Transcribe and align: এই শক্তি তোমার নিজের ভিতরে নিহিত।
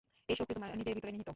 এই 0.29 0.35
শক্তি 0.35 0.53
তোমার 0.53 0.69
নিজের 0.79 0.93
ভিতরে 0.97 1.11
নিহিত। 1.11 1.29